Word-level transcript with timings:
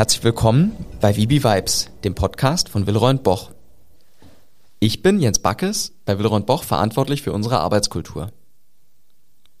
Herzlich 0.00 0.24
willkommen 0.24 0.72
bei 1.02 1.14
Vibi 1.14 1.44
Vibes, 1.44 1.90
dem 2.04 2.14
Podcast 2.14 2.70
von 2.70 2.86
Willroy 2.86 3.12
Boch. 3.12 3.50
Ich 4.78 5.02
bin 5.02 5.20
Jens 5.20 5.40
Backes, 5.40 5.92
bei 6.06 6.18
Willroy 6.18 6.40
Boch 6.40 6.64
verantwortlich 6.64 7.20
für 7.20 7.34
unsere 7.34 7.60
Arbeitskultur. 7.60 8.32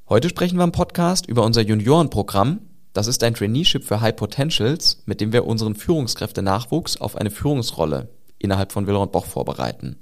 Heute 0.08 0.30
sprechen 0.30 0.56
wir 0.56 0.64
im 0.64 0.72
Podcast 0.72 1.26
über 1.26 1.44
unser 1.44 1.60
Juniorenprogramm. 1.60 2.60
Das 2.94 3.06
ist 3.06 3.22
ein 3.22 3.34
Traineeship 3.34 3.84
für 3.84 4.00
High 4.00 4.16
Potentials, 4.16 5.02
mit 5.04 5.20
dem 5.20 5.34
wir 5.34 5.44
unseren 5.44 5.74
Führungskräfte-Nachwuchs 5.74 6.96
auf 6.96 7.16
eine 7.16 7.30
Führungsrolle 7.30 8.08
innerhalb 8.38 8.72
von 8.72 8.86
Willroy 8.86 9.08
Boch 9.08 9.26
vorbereiten. 9.26 9.98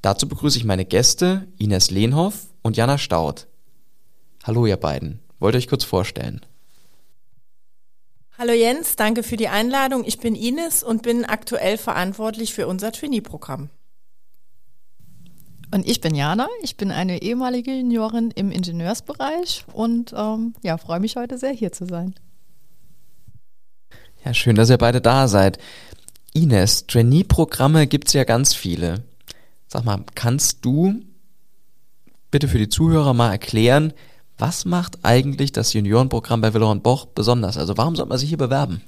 Dazu 0.00 0.26
begrüße 0.26 0.56
ich 0.56 0.64
meine 0.64 0.86
Gäste 0.86 1.46
Ines 1.58 1.90
Lehnhoff 1.90 2.46
und 2.62 2.78
Jana 2.78 2.96
Staud. 2.96 3.48
Hallo 4.44 4.64
ihr 4.64 4.78
beiden, 4.78 5.20
wollt 5.40 5.54
ihr 5.54 5.58
euch 5.58 5.68
kurz 5.68 5.84
vorstellen? 5.84 6.40
Hallo 8.38 8.52
Jens, 8.52 8.96
danke 8.96 9.22
für 9.22 9.38
die 9.38 9.48
Einladung. 9.48 10.04
Ich 10.04 10.18
bin 10.18 10.34
Ines 10.34 10.82
und 10.82 11.00
bin 11.00 11.24
aktuell 11.24 11.78
verantwortlich 11.78 12.52
für 12.52 12.66
unser 12.66 12.92
Trainee-Programm. 12.92 13.70
Und 15.72 15.88
ich 15.88 16.02
bin 16.02 16.14
Jana, 16.14 16.46
ich 16.60 16.76
bin 16.76 16.90
eine 16.90 17.22
ehemalige 17.22 17.72
Juniorin 17.72 18.30
im 18.32 18.50
Ingenieursbereich 18.50 19.64
und 19.72 20.12
ähm, 20.14 20.54
ja, 20.62 20.76
freue 20.76 21.00
mich 21.00 21.16
heute 21.16 21.38
sehr 21.38 21.52
hier 21.52 21.72
zu 21.72 21.86
sein. 21.86 22.14
Ja, 24.22 24.34
schön, 24.34 24.54
dass 24.54 24.68
ihr 24.68 24.76
beide 24.76 25.00
da 25.00 25.28
seid. 25.28 25.58
Ines, 26.34 26.86
Trainee-Programme 26.86 27.86
gibt 27.86 28.08
es 28.08 28.12
ja 28.12 28.24
ganz 28.24 28.52
viele. 28.52 29.02
Sag 29.66 29.86
mal, 29.86 30.04
kannst 30.14 30.62
du 30.62 31.00
bitte 32.30 32.48
für 32.48 32.58
die 32.58 32.68
Zuhörer 32.68 33.14
mal 33.14 33.32
erklären, 33.32 33.94
was 34.38 34.64
macht 34.64 34.98
eigentlich 35.02 35.52
das 35.52 35.72
Juniorenprogramm 35.72 36.40
bei 36.40 36.52
Willeron 36.52 36.82
Boch 36.82 37.06
besonders? 37.06 37.56
Also 37.56 37.76
warum 37.76 37.96
sollte 37.96 38.10
man 38.10 38.18
sich 38.18 38.28
hier 38.28 38.38
bewerben? 38.38 38.82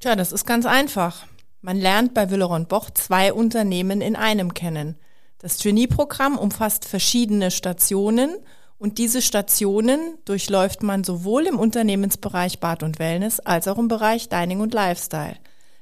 Tja, 0.00 0.14
das 0.16 0.32
ist 0.32 0.46
ganz 0.46 0.66
einfach. 0.66 1.26
Man 1.60 1.76
lernt 1.76 2.14
bei 2.14 2.30
Willeron 2.30 2.66
Boch 2.66 2.90
zwei 2.90 3.32
Unternehmen 3.32 4.00
in 4.00 4.16
einem 4.16 4.54
kennen. 4.54 4.96
Das 5.38 5.56
Trainee-Programm 5.56 6.38
umfasst 6.38 6.84
verschiedene 6.84 7.50
Stationen 7.50 8.36
und 8.78 8.98
diese 8.98 9.22
Stationen 9.22 10.18
durchläuft 10.24 10.82
man 10.82 11.02
sowohl 11.02 11.46
im 11.46 11.58
Unternehmensbereich 11.58 12.60
Bad 12.60 12.82
und 12.82 12.98
Wellness 12.98 13.40
als 13.40 13.66
auch 13.66 13.78
im 13.78 13.88
Bereich 13.88 14.28
Dining 14.28 14.60
und 14.60 14.72
Lifestyle. 14.72 15.36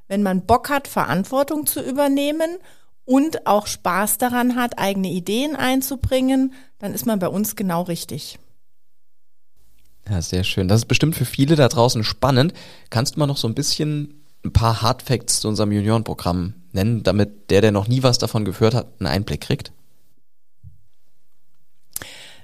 Wenn 0.09 0.23
man 0.23 0.47
Bock 0.47 0.71
hat, 0.71 0.89
Verantwortung 0.89 1.67
zu 1.67 1.83
übernehmen 1.83 2.59
und 3.07 3.47
auch 3.47 3.67
Spaß 3.67 4.19
daran 4.19 4.57
hat, 4.57 4.79
eigene 4.79 5.09
Ideen 5.09 5.57
einzubringen, 5.57 6.53
dann 6.79 6.93
ist 6.93 7.07
man 7.07 7.19
bei 7.19 7.29
uns 7.29 7.57
genau 7.57 7.83
richtig. 7.83 8.39
Ja, 10.09 10.21
sehr 10.21 10.45
schön. 10.45 10.69
Das 10.69 10.81
ist 10.81 10.87
bestimmt 10.87 11.17
für 11.17 11.25
viele 11.25 11.57
da 11.57 11.69
draußen 11.69 12.05
spannend. 12.05 12.53
Kannst 12.91 13.15
du 13.15 13.21
mal 13.21 13.27
noch 13.27 13.39
so 13.39 13.49
ein 13.49 13.55
bisschen 13.55 14.23
ein 14.45 14.53
paar 14.53 14.83
Hardfacts 14.83 15.41
zu 15.41 15.49
unserem 15.49 15.73
Juniorenprogramm 15.73 16.55
nennen, 16.73 17.03
damit 17.03 17.51
der, 17.51 17.61
der 17.61 17.73
noch 17.73 17.89
nie 17.89 18.03
was 18.03 18.19
davon 18.19 18.45
gehört 18.45 18.75
hat, 18.75 18.87
einen 19.01 19.09
Einblick 19.09 19.41
kriegt? 19.41 19.73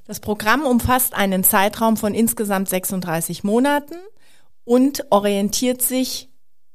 Das 0.04 0.18
Programm 0.18 0.62
umfasst 0.62 1.14
einen 1.14 1.44
Zeitraum 1.44 1.96
von 1.96 2.14
insgesamt 2.14 2.68
36 2.68 3.44
Monaten 3.44 3.94
und 4.64 5.06
orientiert 5.10 5.82
sich 5.82 6.28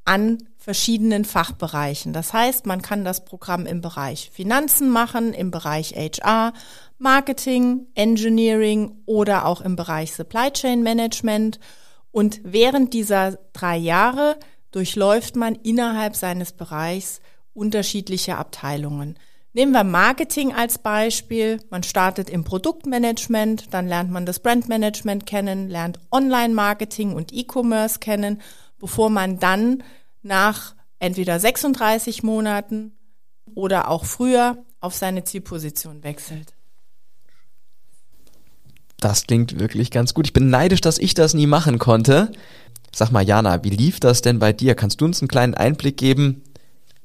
an 0.05 0.37
verschiedenen 0.67 1.23
Fachbereichen. 1.23 2.11
Das 2.11 2.33
heißt, 2.33 2.65
man 2.65 2.81
kann 2.81 3.05
das 3.05 3.23
Programm 3.23 3.65
im 3.65 3.79
Bereich 3.79 4.31
Finanzen 4.33 4.89
machen, 4.89 5.33
im 5.33 5.49
Bereich 5.49 5.93
HR, 5.95 6.51
Marketing, 6.97 7.87
Engineering 7.95 8.91
oder 9.05 9.45
auch 9.45 9.61
im 9.61 9.77
Bereich 9.77 10.11
Supply 10.11 10.51
Chain 10.51 10.83
Management. 10.83 11.61
Und 12.11 12.41
während 12.43 12.93
dieser 12.93 13.39
drei 13.53 13.77
Jahre 13.77 14.35
durchläuft 14.71 15.37
man 15.37 15.55
innerhalb 15.55 16.17
seines 16.17 16.51
Bereichs 16.51 17.21
unterschiedliche 17.53 18.35
Abteilungen. 18.35 19.17
Nehmen 19.53 19.71
wir 19.71 19.85
Marketing 19.85 20.53
als 20.53 20.79
Beispiel. 20.79 21.61
Man 21.69 21.83
startet 21.83 22.29
im 22.29 22.43
Produktmanagement, 22.43 23.73
dann 23.73 23.87
lernt 23.87 24.11
man 24.11 24.25
das 24.25 24.41
Brandmanagement 24.41 25.25
kennen, 25.25 25.69
lernt 25.69 25.97
Online-Marketing 26.11 27.13
und 27.13 27.31
E-Commerce 27.31 27.99
kennen, 27.99 28.41
bevor 28.79 29.09
man 29.09 29.39
dann 29.39 29.81
nach 30.23 30.75
entweder 30.99 31.39
36 31.39 32.23
Monaten 32.23 32.93
oder 33.55 33.89
auch 33.89 34.05
früher 34.05 34.57
auf 34.79 34.95
seine 34.95 35.23
Zielposition 35.23 36.03
wechselt. 36.03 36.53
Das 38.99 39.27
klingt 39.27 39.59
wirklich 39.59 39.91
ganz 39.91 40.13
gut. 40.13 40.27
Ich 40.27 40.33
bin 40.33 40.49
neidisch, 40.49 40.81
dass 40.81 40.97
ich 40.97 41.13
das 41.13 41.33
nie 41.33 41.47
machen 41.47 41.77
konnte. 41.77 42.31
Sag 42.93 43.11
mal, 43.11 43.23
Jana, 43.23 43.63
wie 43.63 43.69
lief 43.69 43.99
das 43.99 44.21
denn 44.21 44.39
bei 44.39 44.53
dir? 44.53 44.73
Kannst 44.73 45.01
du 45.01 45.05
uns 45.05 45.21
einen 45.21 45.27
kleinen 45.27 45.53
Einblick 45.53 45.97
geben? 45.97 46.41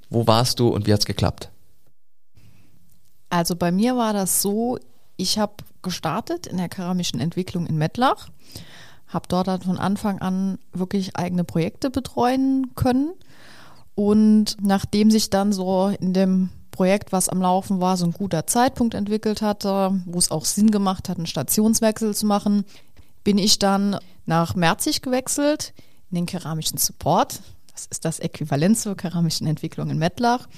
Wo 0.08 0.26
warst 0.26 0.58
du 0.58 0.68
und 0.68 0.86
wie 0.86 0.92
hat's 0.92 1.04
geklappt? 1.04 1.50
Also 3.28 3.56
bei 3.56 3.72
mir 3.72 3.96
war 3.96 4.12
das 4.12 4.42
so, 4.42 4.78
ich 5.16 5.38
habe 5.38 5.54
gestartet 5.82 6.46
in 6.46 6.56
der 6.56 6.68
keramischen 6.68 7.20
Entwicklung 7.20 7.66
in 7.66 7.76
Mettlach 7.76 8.28
habe 9.12 9.28
dort 9.28 9.48
dann 9.48 9.62
von 9.62 9.78
Anfang 9.78 10.20
an 10.20 10.58
wirklich 10.72 11.16
eigene 11.16 11.44
Projekte 11.44 11.90
betreuen 11.90 12.74
können. 12.74 13.12
Und 13.94 14.56
nachdem 14.60 15.10
sich 15.10 15.28
dann 15.30 15.52
so 15.52 15.88
in 16.00 16.14
dem 16.14 16.48
Projekt, 16.70 17.12
was 17.12 17.28
am 17.28 17.42
Laufen 17.42 17.80
war, 17.80 17.96
so 17.98 18.06
ein 18.06 18.12
guter 18.12 18.46
Zeitpunkt 18.46 18.94
entwickelt 18.94 19.42
hatte, 19.42 20.00
wo 20.06 20.18
es 20.18 20.30
auch 20.30 20.46
Sinn 20.46 20.70
gemacht 20.70 21.08
hat, 21.08 21.18
einen 21.18 21.26
Stationswechsel 21.26 22.14
zu 22.14 22.26
machen, 22.26 22.64
bin 23.22 23.38
ich 23.38 23.58
dann 23.58 23.98
nach 24.24 24.54
Merzig 24.54 25.02
gewechselt 25.02 25.74
in 26.10 26.16
den 26.16 26.26
keramischen 26.26 26.78
Support. 26.78 27.40
Das 27.72 27.86
ist 27.86 28.04
das 28.04 28.18
Äquivalent 28.18 28.78
zur 28.78 28.96
keramischen 28.96 29.46
Entwicklung 29.46 29.90
in 29.90 29.98
Mettlach 29.98 30.48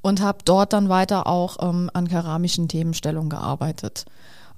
und 0.00 0.20
habe 0.20 0.38
dort 0.44 0.72
dann 0.72 0.88
weiter 0.88 1.26
auch 1.26 1.58
ähm, 1.60 1.90
an 1.92 2.08
keramischen 2.08 2.68
Themenstellungen 2.68 3.30
gearbeitet. 3.30 4.06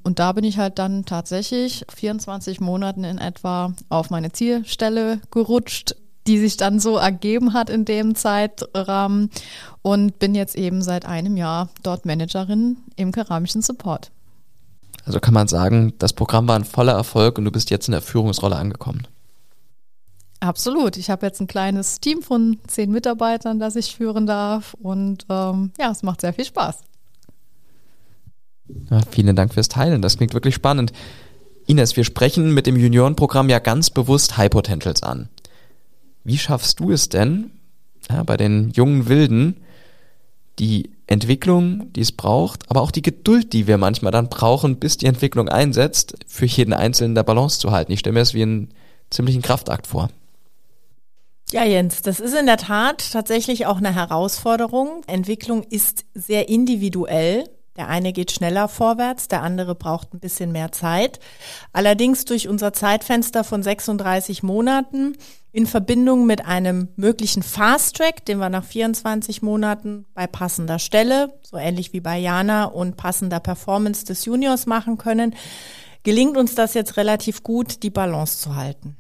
Und 0.03 0.19
da 0.19 0.33
bin 0.33 0.45
ich 0.45 0.59
halt 0.59 0.79
dann 0.79 1.05
tatsächlich 1.05 1.85
24 1.95 2.61
Monaten 2.61 3.05
in 3.05 3.19
etwa 3.19 3.75
auf 3.89 4.11
meine 4.11 4.33
Zielstelle 4.33 5.21
gerutscht, 5.31 5.95
die 6.27 6.39
sich 6.39 6.57
dann 6.57 6.81
so 6.81 6.97
ergeben 6.97 7.53
hat 7.53 7.71
in 7.71 7.85
dem 7.85 8.15
Zeitrahmen 8.15 9.31
und 9.83 10.19
bin 10.19 10.35
jetzt 10.35 10.57
eben 10.57 10.83
seit 10.83 11.07
einem 11.07 11.37
Jahr 11.37 11.69
dort 11.83 12.07
Managerin 12.07 12.77
im 12.97 13.13
keramischen 13.13 13.63
Support. 13.63 14.11
Also 15.05 15.19
kann 15.19 15.35
man 15.35 15.49
sagen, 15.49 15.95
das 15.99 16.13
Programm 16.13 16.47
war 16.47 16.57
ein 16.57 16.65
voller 16.65 16.93
Erfolg 16.93 17.39
und 17.39 17.45
du 17.45 17.51
bist 17.51 17.71
jetzt 17.71 17.89
in 17.89 17.93
der 17.93 18.03
Führungsrolle 18.03 18.57
angekommen. 18.57 19.07
Absolut. 20.39 20.97
Ich 20.97 21.11
habe 21.11 21.27
jetzt 21.27 21.41
ein 21.41 21.47
kleines 21.47 22.01
Team 22.01 22.23
von 22.23 22.59
zehn 22.67 22.91
Mitarbeitern, 22.91 23.61
das 23.61 23.77
ich 23.77 23.95
führen 23.97 24.27
darf 24.27 24.75
und 24.75 25.25
ähm, 25.29 25.73
ja, 25.79 25.91
es 25.91 26.03
macht 26.03 26.21
sehr 26.21 26.33
viel 26.33 26.45
Spaß. 26.45 26.81
Ja, 28.91 29.01
vielen 29.11 29.37
Dank 29.37 29.55
fürs 29.55 29.69
Teilen. 29.69 30.03
Das 30.03 30.17
klingt 30.17 30.35
wirklich 30.35 30.55
spannend. 30.55 30.93
Ines, 31.67 31.97
wir 31.97 32.05
sprechen 32.05 32.53
mit 32.53 32.67
dem 32.67 32.77
Juniorenprogramm 32.77 33.49
ja 33.49 33.59
ganz 33.59 33.91
bewusst 33.91 34.37
High 34.37 34.51
Potentials 34.51 35.03
an. 35.03 35.29
Wie 36.25 36.39
schaffst 36.39 36.81
du 36.81 36.91
es 36.91 37.09
denn, 37.09 37.51
ja, 38.11 38.23
bei 38.23 38.37
den 38.37 38.71
jungen 38.71 39.09
Wilden, 39.09 39.57
die 40.59 40.91
Entwicklung, 41.07 41.93
die 41.93 42.01
es 42.01 42.13
braucht, 42.13 42.71
aber 42.71 42.81
auch 42.81 42.91
die 42.91 43.03
Geduld, 43.03 43.53
die 43.53 43.67
wir 43.67 43.79
manchmal 43.79 44.13
dann 44.13 44.29
brauchen, 44.29 44.77
bis 44.77 44.97
die 44.97 45.07
Entwicklung 45.07 45.49
einsetzt, 45.49 46.15
für 46.27 46.47
jeden 46.47 46.73
Einzelnen 46.73 47.15
der 47.15 47.23
Balance 47.23 47.59
zu 47.59 47.71
halten? 47.71 47.93
Ich 47.93 48.01
stelle 48.01 48.15
mir 48.15 48.21
das 48.21 48.35
wie 48.35 48.43
einen 48.43 48.69
ziemlichen 49.11 49.43
Kraftakt 49.43 49.87
vor. 49.87 50.09
Ja, 51.51 51.65
Jens, 51.65 52.01
das 52.01 52.19
ist 52.19 52.35
in 52.35 52.47
der 52.47 52.57
Tat 52.57 53.13
tatsächlich 53.13 53.67
auch 53.67 53.77
eine 53.77 53.95
Herausforderung. 53.95 55.03
Entwicklung 55.07 55.63
ist 55.65 56.07
sehr 56.15 56.49
individuell. 56.49 57.45
Der 57.77 57.89
eine 57.89 58.13
geht 58.13 58.31
schneller 58.31 58.69
vorwärts, 58.69 59.29
der 59.29 59.43
andere 59.43 59.75
braucht 59.75 60.13
ein 60.13 60.21
bisschen 60.21 60.53
mehr 60.53 60.73
Zeit. 60.73 61.21
Allerdings 61.73 62.27
durch 62.27 62.49
unser 62.49 62.73
Zeitfenster 62.73 63.45
von 63.45 63.63
36 63.63 64.43
Monaten 64.43 65.17
in 65.53 65.67
Verbindung 65.67 66.27
mit 66.27 66.45
einem 66.45 66.89
möglichen 66.97 67.43
Fast 67.43 67.97
Track, 67.97 68.25
den 68.27 68.39
wir 68.39 68.51
nach 68.51 68.65
24 68.65 69.43
Monaten 69.43 70.07
bei 70.15 70.27
passender 70.27 70.79
Stelle, 70.79 71.39
so 71.43 71.57
ähnlich 71.57 71.93
wie 71.93 72.01
bei 72.01 72.19
Jana 72.19 72.65
und 72.65 72.97
passender 72.97 73.41
Performance 73.41 74.05
des 74.05 74.25
Juniors 74.27 74.67
machen 74.67 74.99
können, 74.99 75.35
gelingt 76.03 76.37
uns 76.37 76.55
das 76.55 76.75
jetzt 76.75 76.97
relativ 76.97 77.43
gut, 77.43 77.83
die 77.83 77.91
Balance 77.91 78.39
zu 78.39 78.57
halten. 78.57 78.97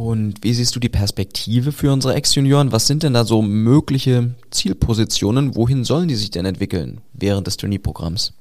Und 0.00 0.42
wie 0.42 0.54
siehst 0.54 0.74
du 0.74 0.80
die 0.80 0.88
Perspektive 0.88 1.72
für 1.72 1.92
unsere 1.92 2.14
Ex-Junioren? 2.14 2.72
Was 2.72 2.86
sind 2.86 3.02
denn 3.02 3.12
da 3.12 3.26
so 3.26 3.42
mögliche 3.42 4.34
Zielpositionen? 4.50 5.56
Wohin 5.56 5.84
sollen 5.84 6.08
die 6.08 6.14
sich 6.14 6.30
denn 6.30 6.46
entwickeln 6.46 7.02
während 7.12 7.46
des 7.46 7.58
Turnierprogramms? 7.58 8.32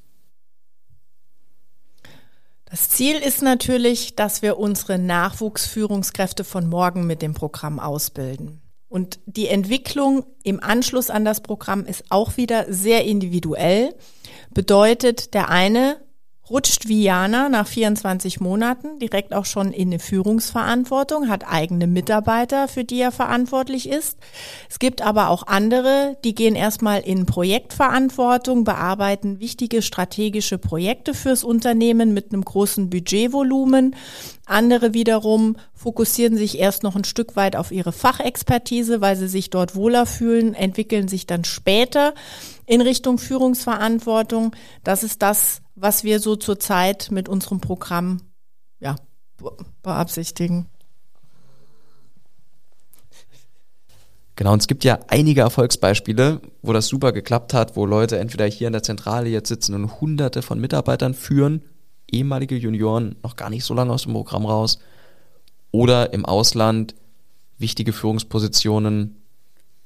Das 2.64 2.88
Ziel 2.88 3.18
ist 3.18 3.42
natürlich, 3.42 4.16
dass 4.16 4.42
wir 4.42 4.58
unsere 4.58 4.98
Nachwuchsführungskräfte 5.00 6.46
von 6.46 6.70
morgen 6.70 7.06
mit 7.06 7.22
dem 7.22 7.34
Programm 7.34 7.82
ausbilden. 7.82 8.62
Und 8.88 9.20
die 9.26 9.50
Entwicklung 9.50 10.26
im 10.44 10.64
Anschluss 10.64 11.10
an 11.10 11.26
das 11.26 11.42
Programm 11.42 11.84
ist 11.84 12.06
auch 12.08 12.38
wieder 12.38 12.72
sehr 12.72 13.04
individuell. 13.04 13.94
Bedeutet, 14.54 15.34
der 15.34 15.50
eine 15.50 15.98
rutscht 16.50 16.88
Viana 16.88 17.50
nach 17.50 17.68
24 17.68 18.40
Monaten 18.40 19.00
direkt 19.00 19.34
auch 19.34 19.46
schon 19.46 19.72
in 19.72 19.90
eine 19.90 20.00
Führungsverantwortung, 20.00 21.30
hat 21.30 21.48
eigene 21.48 21.88
Mitarbeiter, 21.88 22.68
für 22.68 22.84
die 22.84 23.00
er 23.00 23.12
verantwortlich 23.12 23.90
ist. 23.90 24.18
Es 24.69 24.80
gibt 24.80 25.01
aber 25.01 25.30
auch 25.30 25.48
andere, 25.48 26.18
die 26.24 26.36
gehen 26.36 26.56
erstmal 26.56 27.01
in 27.01 27.25
Projektverantwortung, 27.25 28.63
bearbeiten 28.63 29.40
wichtige 29.40 29.81
strategische 29.81 30.57
Projekte 30.57 31.13
fürs 31.13 31.44
Unternehmen 31.44 32.13
mit 32.13 32.34
einem 32.34 32.44
großen 32.44 32.90
Budgetvolumen. 32.90 33.95
Andere 34.45 34.94
wiederum 34.94 35.57
fokussieren 35.75 36.36
sich 36.36 36.60
erst 36.60 36.84
noch 36.84 36.95
ein 36.95 37.04
Stück 37.04 37.36
weit 37.36 37.56
auf 37.56 37.72
ihre 37.72 37.92
Fachexpertise, 37.92 39.00
weil 39.00 39.16
sie 39.16 39.28
sich 39.28 39.50
dort 39.50 39.75
wohler 39.75 40.06
fühlen, 40.06 40.54
entwickeln 40.56 41.07
sich 41.07 41.25
dann 41.25 41.45
später 41.45 42.13
in 42.66 42.81
Richtung 42.81 43.18
Führungsverantwortung. 43.18 44.56
Das 44.84 45.04
ist 45.04 45.22
das, 45.22 45.62
was 45.80 46.04
wir 46.04 46.20
so 46.20 46.36
zurzeit 46.36 47.10
mit 47.12 47.30
unserem 47.30 47.62
Programm 47.62 48.22
ja, 48.80 48.96
beabsichtigen. 49.81 50.68
Genau, 54.36 54.54
und 54.54 54.62
es 54.62 54.68
gibt 54.68 54.86
ja 54.86 55.00
einige 55.08 55.42
Erfolgsbeispiele, 55.42 56.42
wo 56.62 56.72
das 56.72 56.88
super 56.88 57.12
geklappt 57.12 57.54
hat, 57.54 57.76
wo 57.76 57.86
Leute 57.86 58.20
entweder 58.20 58.46
hier 58.46 58.68
in 58.68 58.74
der 58.74 58.84
Zentrale 58.84 59.28
jetzt 59.28 59.50
sitzen 59.50 59.76
und 59.76 60.00
hunderte 60.00 60.42
von 60.42 60.62
Mitarbeitern 60.62 61.14
führen, 61.14 61.64
ehemalige 62.10 62.56
Junioren 62.56 63.18
noch 63.22 63.36
gar 63.36 63.50
nicht 63.50 63.66
so 63.66 63.74
lange 63.74 63.92
aus 63.92 64.04
dem 64.04 64.14
Programm 64.14 64.46
raus, 64.46 64.80
oder 65.72 66.14
im 66.14 66.26
Ausland 66.26 66.96
wichtige 67.58 67.92
Führungspositionen 67.92 69.22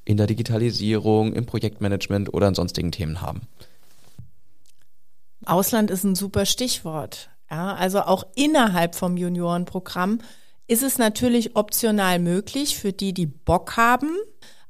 in 0.05 0.17
der 0.17 0.27
Digitalisierung, 0.27 1.33
im 1.33 1.45
Projektmanagement 1.45 2.33
oder 2.33 2.47
in 2.47 2.55
sonstigen 2.55 2.91
Themen 2.91 3.21
haben. 3.21 3.41
Ausland 5.47 5.91
ist 5.91 6.03
ein 6.03 6.15
super 6.15 6.45
Stichwort. 6.45 7.29
Ja, 7.49 7.75
also 7.75 8.01
auch 8.01 8.25
innerhalb 8.35 8.95
vom 8.95 9.17
Juniorenprogramm 9.17 10.19
ist 10.67 10.83
es 10.83 10.97
natürlich 10.97 11.55
optional 11.55 12.19
möglich 12.19 12.77
für 12.77 12.93
die, 12.93 13.13
die 13.13 13.25
Bock 13.27 13.77
haben, 13.77 14.09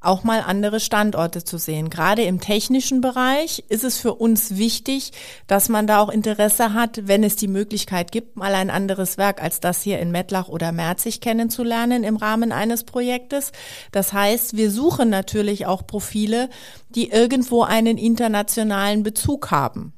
auch 0.04 0.24
mal 0.24 0.42
andere 0.42 0.80
Standorte 0.80 1.44
zu 1.46 1.58
sehen. 1.58 1.90
Gerade 1.90 2.24
im 2.24 2.42
technischen 2.42 3.00
Bereich 3.00 3.64
ist 3.70 3.86
es 3.86 3.98
für 3.98 4.16
uns 4.16 4.58
wichtig, 4.58 5.12
dass 5.48 5.70
man 5.70 5.88
da 5.88 6.00
auch 6.00 6.10
Interesse 6.10 6.74
hat, 6.74 7.08
wenn 7.08 7.24
es 7.24 7.38
die 7.38 7.48
Möglichkeit 7.48 8.12
gibt, 8.12 8.36
mal 8.36 8.54
ein 8.54 8.70
anderes 8.70 9.18
Werk 9.18 9.42
als 9.42 9.62
das 9.62 9.82
hier 9.82 10.00
in 10.00 10.12
Mettlach 10.12 10.50
oder 10.50 10.74
Merzig 10.74 11.22
kennenzulernen 11.22 12.04
im 12.04 12.18
Rahmen 12.18 12.52
eines 12.52 12.84
Projektes. 12.84 13.54
Das 13.92 14.12
heißt, 14.12 14.58
wir 14.58 14.72
suchen 14.72 15.10
natürlich 15.10 15.66
auch 15.68 15.88
Profile, 15.88 16.50
die 16.90 17.10
irgendwo 17.10 17.64
einen 17.64 17.98
internationalen 17.98 19.04
Bezug 19.04 19.52
haben. 19.52 19.94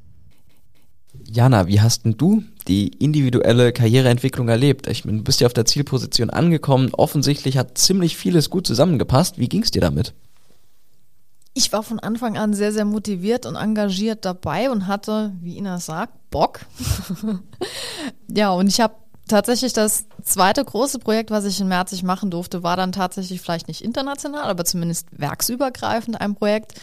Jana, 1.23 1.67
wie 1.67 1.81
hast 1.81 2.05
denn 2.05 2.17
du 2.17 2.43
die 2.67 2.87
individuelle 2.87 3.71
Karriereentwicklung 3.71 4.47
erlebt? 4.49 4.87
Ich 4.87 5.05
meine, 5.05 5.19
du 5.19 5.23
bist 5.23 5.41
ja 5.41 5.47
auf 5.47 5.53
der 5.53 5.65
Zielposition 5.65 6.29
angekommen. 6.29 6.89
Offensichtlich 6.93 7.57
hat 7.57 7.77
ziemlich 7.77 8.17
vieles 8.17 8.49
gut 8.49 8.67
zusammengepasst. 8.67 9.37
Wie 9.37 9.49
ging 9.49 9.63
es 9.63 9.71
dir 9.71 9.81
damit? 9.81 10.13
Ich 11.53 11.71
war 11.71 11.83
von 11.83 11.99
Anfang 11.99 12.37
an 12.37 12.53
sehr, 12.53 12.73
sehr 12.73 12.83
motiviert 12.83 13.45
und 13.45 13.55
engagiert 13.55 14.25
dabei 14.25 14.69
und 14.69 14.87
hatte, 14.87 15.33
wie 15.41 15.57
Ina 15.57 15.79
sagt, 15.79 16.29
Bock. 16.29 16.59
ja, 18.27 18.51
und 18.51 18.67
ich 18.67 18.81
habe 18.81 18.93
tatsächlich 19.27 19.73
das 19.73 20.05
zweite 20.23 20.63
große 20.63 20.99
Projekt, 20.99 21.31
was 21.31 21.45
ich 21.45 21.59
in 21.59 21.67
Merzig 21.67 22.03
machen 22.03 22.31
durfte, 22.31 22.63
war 22.63 22.77
dann 22.77 22.91
tatsächlich 22.91 23.41
vielleicht 23.41 23.67
nicht 23.67 23.81
international, 23.81 24.49
aber 24.49 24.65
zumindest 24.65 25.07
werksübergreifend 25.11 26.19
ein 26.19 26.35
Projekt 26.35 26.73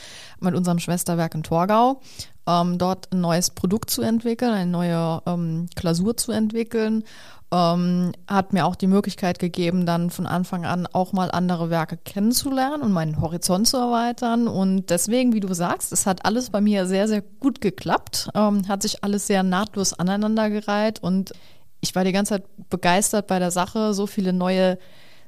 mit 0.41 0.55
unserem 0.55 0.79
Schwesterwerk 0.79 1.35
in 1.35 1.43
Torgau 1.43 2.01
ähm, 2.47 2.79
dort 2.79 3.13
ein 3.13 3.21
neues 3.21 3.51
Produkt 3.51 3.91
zu 3.91 4.03
entwickeln, 4.03 4.53
eine 4.53 4.71
neue 4.71 5.23
ähm, 5.27 5.69
Klausur 5.75 6.17
zu 6.17 6.33
entwickeln. 6.33 7.05
Ähm, 7.53 8.13
hat 8.27 8.55
mir 8.55 8.65
auch 8.65 8.77
die 8.77 8.87
Möglichkeit 8.87 9.39
gegeben, 9.39 9.85
dann 9.85 10.09
von 10.09 10.27
Anfang 10.27 10.65
an 10.65 10.87
auch 10.91 11.13
mal 11.13 11.31
andere 11.31 11.69
Werke 11.69 11.99
kennenzulernen 11.99 12.83
und 12.83 12.93
meinen 12.93 13.21
Horizont 13.21 13.69
zu 13.69 13.77
erweitern. 13.77 14.49
Und 14.49 14.89
deswegen, 14.89 15.35
wie 15.35 15.41
du 15.41 15.53
sagst, 15.53 15.93
es 15.93 16.07
hat 16.07 16.25
alles 16.25 16.49
bei 16.49 16.63
mir 16.63 16.87
sehr, 16.87 17.09
sehr 17.09 17.21
gut 17.21 17.61
geklappt, 17.61 18.31
ähm, 18.35 18.67
hat 18.69 18.83
sich 18.83 19.05
alles 19.05 19.27
sehr 19.27 19.43
nahtlos 19.43 19.93
aneinandergereiht 19.93 21.03
und 21.03 21.33
ich 21.83 21.95
war 21.95 22.05
die 22.05 22.13
ganze 22.13 22.37
Zeit 22.37 22.71
begeistert 22.71 23.27
bei 23.27 23.39
der 23.39 23.51
Sache, 23.51 23.93
so 23.93 24.07
viele 24.07 24.33
neue 24.33 24.79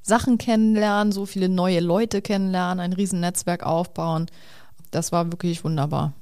Sachen 0.00 0.38
kennenlernen, 0.38 1.12
so 1.12 1.26
viele 1.26 1.50
neue 1.50 1.80
Leute 1.80 2.22
kennenlernen, 2.22 2.80
ein 2.80 2.94
Riesennetzwerk 2.94 3.62
aufbauen. 3.62 4.26
Das 4.90 5.12
war 5.12 5.30
wirklich 5.30 5.62
wunderbar 5.64 6.14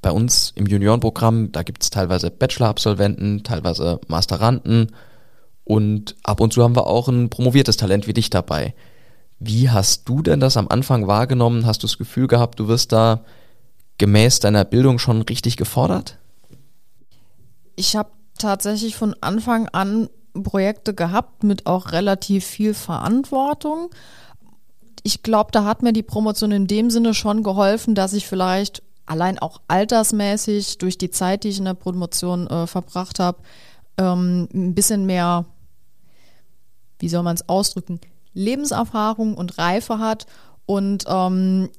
bei 0.00 0.10
uns 0.12 0.52
im 0.54 0.66
Juniorenprogramm, 0.66 1.52
da 1.52 1.62
gibt 1.62 1.82
es 1.82 1.90
teilweise 1.90 2.30
Bachelor-Absolventen, 2.30 3.42
teilweise 3.42 4.00
Masteranden 4.06 4.92
und 5.64 6.16
ab 6.22 6.40
und 6.40 6.52
zu 6.52 6.62
haben 6.62 6.76
wir 6.76 6.86
auch 6.86 7.08
ein 7.08 7.30
promoviertes 7.30 7.76
Talent 7.76 8.06
wie 8.06 8.14
dich 8.14 8.30
dabei. 8.30 8.74
Wie 9.38 9.70
hast 9.70 10.08
du 10.08 10.22
denn 10.22 10.40
das 10.40 10.56
am 10.56 10.68
Anfang 10.68 11.06
wahrgenommen? 11.06 11.66
Hast 11.66 11.82
du 11.82 11.86
das 11.86 11.98
Gefühl 11.98 12.26
gehabt, 12.26 12.58
du 12.58 12.68
wirst 12.68 12.92
da 12.92 13.24
gemäß 13.98 14.40
deiner 14.40 14.64
Bildung 14.64 14.98
schon 14.98 15.22
richtig 15.22 15.56
gefordert? 15.56 16.18
Ich 17.76 17.94
habe 17.94 18.10
tatsächlich 18.38 18.96
von 18.96 19.14
Anfang 19.20 19.68
an 19.68 20.08
Projekte 20.42 20.94
gehabt 20.94 21.44
mit 21.44 21.66
auch 21.66 21.92
relativ 21.92 22.44
viel 22.44 22.74
Verantwortung. 22.74 23.90
Ich 25.02 25.22
glaube, 25.22 25.50
da 25.52 25.64
hat 25.64 25.82
mir 25.82 25.92
die 25.92 26.02
Promotion 26.02 26.52
in 26.52 26.66
dem 26.66 26.90
Sinne 26.90 27.14
schon 27.14 27.42
geholfen, 27.42 27.94
dass 27.94 28.12
ich 28.12 28.26
vielleicht 28.26 28.82
allein 29.06 29.38
auch 29.38 29.60
altersmäßig 29.68 30.78
durch 30.78 30.98
die 30.98 31.10
Zeit, 31.10 31.44
die 31.44 31.48
ich 31.48 31.58
in 31.58 31.64
der 31.64 31.74
Promotion 31.74 32.46
äh, 32.46 32.66
verbracht 32.66 33.18
habe, 33.18 33.38
ähm, 33.96 34.48
ein 34.52 34.74
bisschen 34.74 35.06
mehr, 35.06 35.46
wie 36.98 37.08
soll 37.08 37.22
man 37.22 37.34
es 37.34 37.48
ausdrücken, 37.48 38.00
Lebenserfahrung 38.34 39.34
und 39.34 39.58
Reife 39.58 39.98
hat. 39.98 40.26
Und 40.66 41.04
ähm, 41.08 41.70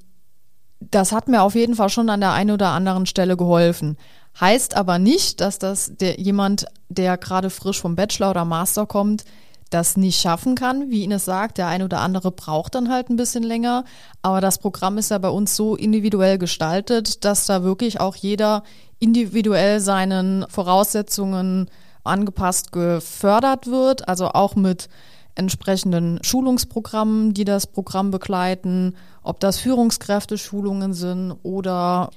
das 0.79 1.11
hat 1.11 1.27
mir 1.27 1.43
auf 1.43 1.55
jeden 1.55 1.75
Fall 1.75 1.89
schon 1.89 2.09
an 2.09 2.21
der 2.21 2.31
einen 2.33 2.51
oder 2.51 2.69
anderen 2.69 3.05
Stelle 3.05 3.37
geholfen. 3.37 3.97
Heißt 4.39 4.75
aber 4.75 4.99
nicht, 4.99 5.41
dass 5.41 5.59
das 5.59 5.91
der, 5.99 6.19
jemand, 6.19 6.65
der 6.87 7.17
gerade 7.17 7.49
frisch 7.49 7.81
vom 7.81 7.95
Bachelor 7.95 8.31
oder 8.31 8.45
Master 8.45 8.85
kommt, 8.85 9.25
das 9.69 9.97
nicht 9.97 10.19
schaffen 10.19 10.55
kann. 10.55 10.89
Wie 10.89 11.03
Ines 11.03 11.25
sagt, 11.25 11.57
der 11.57 11.67
eine 11.67 11.85
oder 11.85 11.99
andere 11.99 12.31
braucht 12.31 12.75
dann 12.75 12.89
halt 12.89 13.09
ein 13.09 13.17
bisschen 13.17 13.43
länger. 13.43 13.85
Aber 14.21 14.41
das 14.41 14.57
Programm 14.57 14.97
ist 14.97 15.11
ja 15.11 15.17
bei 15.17 15.29
uns 15.29 15.55
so 15.55 15.75
individuell 15.75 16.37
gestaltet, 16.37 17.23
dass 17.25 17.45
da 17.45 17.63
wirklich 17.63 17.99
auch 17.99 18.15
jeder 18.15 18.63
individuell 18.99 19.79
seinen 19.79 20.45
Voraussetzungen 20.49 21.69
angepasst 22.03 22.71
gefördert 22.71 23.67
wird. 23.67 24.07
Also 24.07 24.29
auch 24.29 24.55
mit 24.55 24.89
entsprechenden 25.35 26.19
Schulungsprogrammen, 26.23 27.33
die 27.33 27.45
das 27.45 27.67
Programm 27.67 28.11
begleiten, 28.11 28.95
ob 29.21 29.39
das 29.39 29.59
Führungskräfte-Schulungen 29.59 30.93
sind 30.93 31.33
oder 31.43 32.09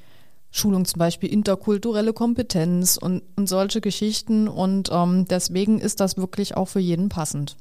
Schulung 0.55 0.85
zum 0.85 0.99
Beispiel 0.99 1.33
interkulturelle 1.33 2.13
Kompetenz 2.13 2.99
und, 2.99 3.23
und 3.37 3.49
solche 3.49 3.81
Geschichten. 3.81 4.47
Und 4.49 4.91
ähm, 4.93 5.25
deswegen 5.27 5.81
ist 5.81 5.99
das 5.99 6.19
wirklich 6.19 6.57
auch 6.57 6.69
für 6.69 6.79
jeden 6.79 7.09
passend. 7.09 7.57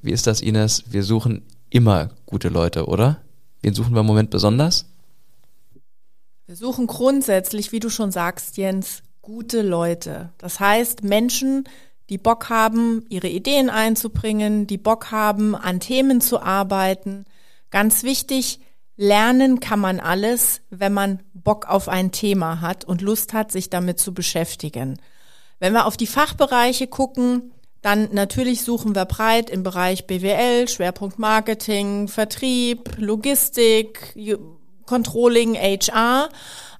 Wie 0.00 0.10
ist 0.10 0.26
das, 0.26 0.40
Ines? 0.40 0.84
Wir 0.88 1.04
suchen 1.04 1.42
immer 1.68 2.08
gute 2.24 2.48
Leute, 2.48 2.86
oder? 2.86 3.18
Wen 3.60 3.74
suchen 3.74 3.92
wir 3.92 4.00
im 4.00 4.06
Moment 4.06 4.30
besonders? 4.30 4.86
Wir 6.46 6.56
suchen 6.56 6.86
grundsätzlich, 6.86 7.72
wie 7.72 7.80
du 7.80 7.90
schon 7.90 8.10
sagst, 8.10 8.56
Jens, 8.56 9.02
gute 9.20 9.60
Leute. 9.60 10.30
Das 10.38 10.60
heißt 10.60 11.04
Menschen, 11.04 11.64
die 12.08 12.16
Bock 12.16 12.48
haben, 12.48 13.04
ihre 13.10 13.28
Ideen 13.28 13.68
einzubringen, 13.68 14.66
die 14.66 14.78
Bock 14.78 15.10
haben, 15.10 15.54
an 15.54 15.78
Themen 15.80 16.22
zu 16.22 16.40
arbeiten. 16.40 17.26
Ganz 17.70 18.02
wichtig, 18.02 18.60
Lernen 19.00 19.60
kann 19.60 19.78
man 19.78 20.00
alles, 20.00 20.60
wenn 20.70 20.92
man 20.92 21.20
Bock 21.32 21.66
auf 21.66 21.88
ein 21.88 22.10
Thema 22.10 22.60
hat 22.60 22.84
und 22.84 23.00
Lust 23.00 23.32
hat, 23.32 23.52
sich 23.52 23.70
damit 23.70 24.00
zu 24.00 24.12
beschäftigen. 24.12 25.00
Wenn 25.60 25.72
wir 25.72 25.86
auf 25.86 25.96
die 25.96 26.08
Fachbereiche 26.08 26.88
gucken, 26.88 27.52
dann 27.80 28.08
natürlich 28.12 28.62
suchen 28.62 28.96
wir 28.96 29.04
breit 29.04 29.50
im 29.50 29.62
Bereich 29.62 30.08
BWL, 30.08 30.66
Schwerpunkt 30.66 31.16
Marketing, 31.16 32.08
Vertrieb, 32.08 32.98
Logistik, 32.98 34.16
Controlling, 34.84 35.54
HR. 35.54 36.28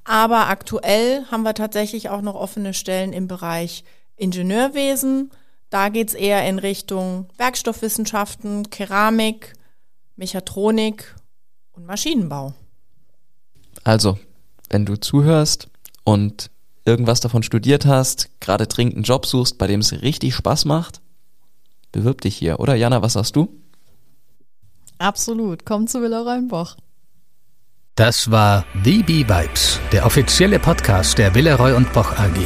Aber 0.02 0.48
aktuell 0.48 1.24
haben 1.30 1.44
wir 1.44 1.54
tatsächlich 1.54 2.08
auch 2.08 2.22
noch 2.22 2.34
offene 2.34 2.74
Stellen 2.74 3.12
im 3.12 3.28
Bereich 3.28 3.84
Ingenieurwesen. 4.16 5.30
Da 5.70 5.88
geht's 5.88 6.14
eher 6.14 6.44
in 6.48 6.58
Richtung 6.58 7.28
Werkstoffwissenschaften, 7.36 8.70
Keramik, 8.70 9.52
Mechatronik 10.16 11.14
und 11.78 11.86
Maschinenbau. 11.86 12.52
Also, 13.84 14.18
wenn 14.68 14.84
du 14.84 14.96
zuhörst 14.96 15.68
und 16.04 16.50
irgendwas 16.84 17.20
davon 17.20 17.42
studiert 17.42 17.86
hast, 17.86 18.30
gerade 18.40 18.66
dringend 18.66 18.96
einen 18.96 19.04
Job 19.04 19.26
suchst, 19.26 19.58
bei 19.58 19.66
dem 19.66 19.80
es 19.80 19.92
richtig 20.02 20.34
Spaß 20.34 20.64
macht, 20.64 21.00
bewirb 21.92 22.20
dich 22.20 22.36
hier. 22.36 22.60
Oder 22.60 22.74
Jana, 22.74 23.00
was 23.00 23.14
sagst 23.14 23.36
du? 23.36 23.48
Absolut. 24.98 25.64
Komm 25.64 25.86
zu 25.86 26.02
Villa 26.02 26.22
Rheinbach. 26.22 26.76
Das 27.94 28.30
war 28.30 28.64
The 28.84 29.02
Bee 29.02 29.28
Vibes, 29.28 29.80
der 29.92 30.06
offizielle 30.06 30.58
Podcast 30.58 31.18
der 31.18 31.34
Willeroy 31.34 31.72
und 31.72 31.92
Boch 31.92 32.12
AG. 32.12 32.36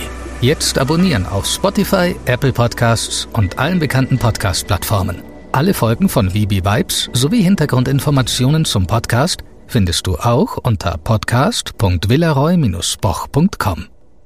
Jetzt 0.40 0.78
abonnieren 0.78 1.26
auf 1.26 1.46
Spotify, 1.46 2.16
Apple 2.26 2.52
Podcasts 2.52 3.28
und 3.32 3.58
allen 3.58 3.78
bekannten 3.78 4.18
Podcast-Plattformen. 4.18 5.31
Alle 5.54 5.74
Folgen 5.74 6.08
von 6.08 6.30
VB 6.30 6.64
Vibes 6.64 7.10
sowie 7.12 7.42
Hintergrundinformationen 7.42 8.64
zum 8.64 8.86
Podcast 8.86 9.44
findest 9.66 10.06
du 10.06 10.16
auch 10.16 10.56
unter 10.56 10.96
podcast.villaroy-boch.com. 10.96 13.91